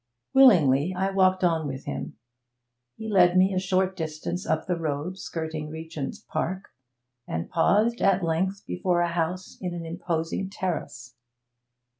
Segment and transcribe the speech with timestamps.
[0.33, 2.17] Willingly I walked on with him.
[2.95, 6.69] He led me a short distance up the road skirting Regent's Park,
[7.27, 11.13] and paused at length before a house in an imposing terrace.